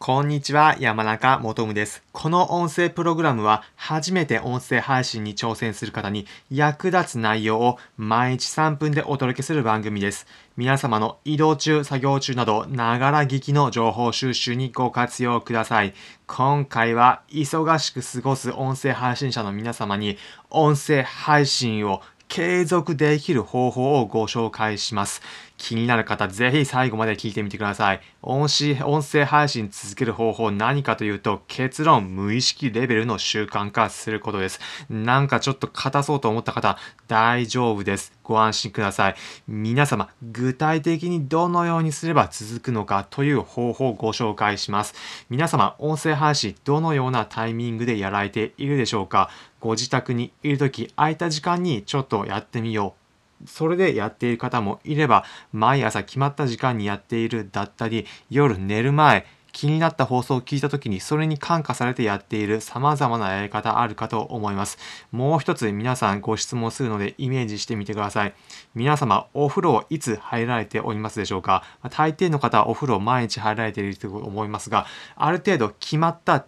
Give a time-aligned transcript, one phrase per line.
[0.00, 2.04] こんにちは、山中もとむです。
[2.12, 10.28] この音声プログラムは、初めて音声配信に挑戦する方に役立つ内容を毎日3分でお届けする番組です。
[10.56, 15.94] 皆様の移動中、作業中など、ながら聞きの情報収集にご活用ください。
[16.28, 20.16] 今回は、忙しく過ごす音声配信者の皆様に、
[20.48, 25.22] 音声配信を継続できる方法をご紹介します。
[25.56, 28.00] 気になる方、ぜひ最後まで聞いてみてください。
[28.22, 28.42] 音
[28.84, 34.60] 音声配信続ける方法何かというと、結論、無意識レベルの習慣化することです。
[34.88, 36.78] なんかちょっと硬そうと思った方、
[37.08, 38.12] 大丈夫です。
[38.22, 39.16] ご安心ください。
[39.48, 44.94] 皆様、具体的にどのようにすれば続くのかという方法をご紹介します。
[45.28, 49.28] 皆様、音声配信、どのようなタイミングでやられているでしょうか？
[49.60, 52.94] ご自宅にいるとき、空いた時間にちょっとやってみよ
[53.42, 53.48] う。
[53.48, 64.78] それでやっている方もいれば、毎朝決まった時間にやっているだったり、夜寝る前、気になった放送を聞いた時にそれに感化されてやっている様々なやり方あるかと思います。
[65.10, 68.34] もう一つ皆さんご質問するのでイメージしてみてください。
[68.74, 71.64] 皆様お風呂をいつ入られておりますでしょうか？
[71.90, 76.44] 大抵の方はお風呂毎日入られていると思いますが、ある程度決まった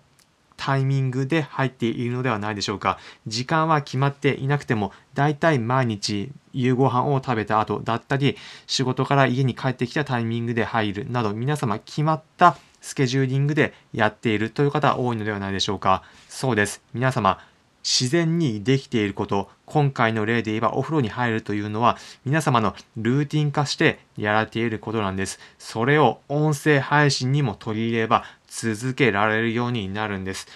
[0.62, 2.98] タイミングで入っているのではないでしょうか。
[3.26, 8.36] 時間は決まっていなくても、だいたい毎日夕ご飯を食べた後だったり、
[8.66, 16.02] 仕事から家に帰ってきたタイミングで入るなど、皆様決まったスケジューリングでやっているという方多いのではないでしょうか。
[16.28, 16.82] そうです。
[16.92, 17.38] 皆様、
[17.82, 25.38] 自然にできていること、今回の例で言えばお風呂に入るというのは皆様のルーティン化してやられていることなんです。
[25.58, 30.48] それを音声配信にも取り入れれば続けられるようになるんです。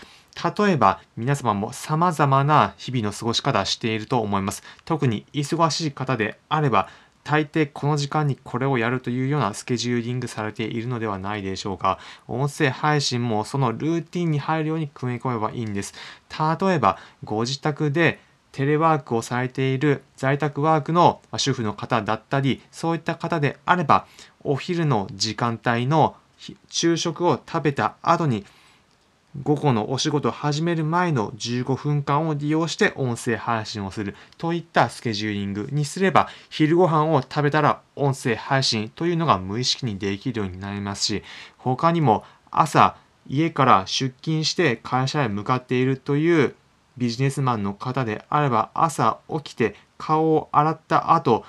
[0.58, 4.64] 例えば皆様も様々な日々の過ごし方していると思います。
[4.84, 6.88] 特に忙しい方であれば
[7.24, 11.98] 大抵この時間にこれをやるというようなスケジューリングされているのではないでしょうか。
[12.28, 15.94] 音声配信もそのルーティンに入るように組み込めばいいんです。
[16.60, 18.20] 例えば、ご自宅で
[18.52, 24.06] テレワークをされている在宅ワークの主婦の方だったり、そういった方であれば、
[24.42, 26.16] お昼の時間帯の
[26.68, 28.44] 昼食を食べた後に
[29.42, 41.22] 午後のお仕事を始める前の15分間を利用して音声配信をするといったスケジューリングにすれば昼ご飯を食べたら音声配信というのが無意識にできるようになりますし
[41.56, 42.96] 他にも朝
[43.27, 46.54] 家から出勤して会社へ向かっているという
[46.96, 51.44] ビジネスマンの方であれば朝起きて顔を洗った後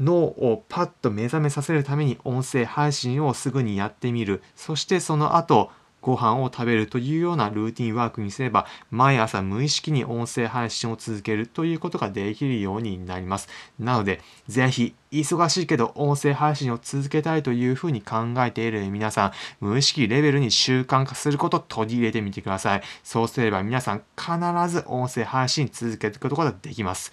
[0.00, 5.70] 脳をパッと目覚めさせるために音声配信をすぐにやってみるそしてその後
[6.06, 13.48] ご飯を食べるというようなルーティンワークにすれば、毎朝無意識に音声配信を続けるということができるようになります。
[13.80, 22.82] なので、ぜひ、忙しいけど音声配信を続けたいというふうに考えている皆さん、無意識レベルに習慣化することを取り入れてみてください。
[23.02, 24.32] そうすれば皆さん必
[24.68, 27.12] ず音声配信続けることができます。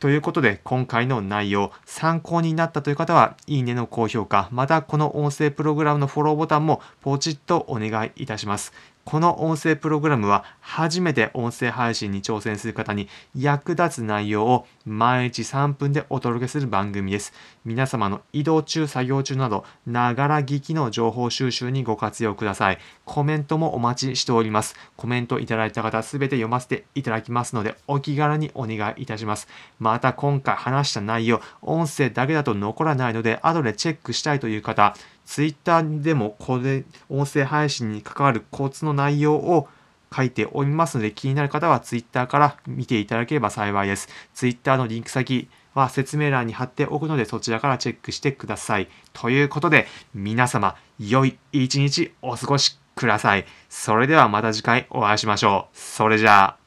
[0.00, 8.72] ということで、今回の内容、参考になったという方は、いいねの高評価、またこの音声プログラムのフォローボタンもポチッとお願いいたします。
[9.08, 17.32] この音声プログラムは初めて音声配信に挑戦する方に役立つ内容を毎日3分でお届けする番組です。
[17.64, 22.78] 皆様の移動中、作業中など、ながら聞きの情報収集にご活用ください。
[23.06, 24.76] コメントもお待ちしております。
[24.98, 29.48] コメントいただいた方すべて読ませていただきますので、お気軽にお願いいたします。
[29.78, 34.94] また今回話した内容、音声だけだと残らないので、後でチェックしたいという方、
[35.28, 39.68] ツイッターでもこれ、音声配信に関わるコツの内容を
[40.14, 44.08] 書いておりますので、気になる方はツイッターから見ていただければ幸いです。
[44.32, 48.88] ツイッターのリンク先は説明欄に貼っておくので、そちらからチェックしてください。
[49.12, 53.44] ということで、皆様、良い一日お過ごしください。
[53.68, 55.76] それではまた次回お会いしましょう。
[55.76, 56.57] それじゃあ。